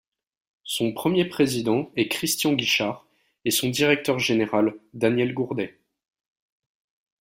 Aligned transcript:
Son 0.63 0.93
premier 0.93 1.25
Président 1.25 1.91
est 1.95 2.07
Christian 2.07 2.53
Guichard 2.53 3.05
et 3.45 3.51
son 3.51 3.69
Directeur 3.69 4.17
Général 4.17 4.73
Daniel 4.95 5.31
Gourdet. 5.31 5.79